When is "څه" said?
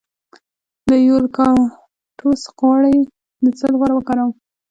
3.59-3.65